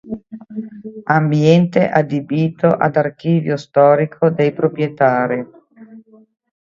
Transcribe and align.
Ambiente 1.15 1.83
adibito 1.99 2.69
ad 2.87 2.95
archivio 3.03 3.55
storico 3.55 4.31
dei 4.31 4.51
proprietari. 4.51 5.45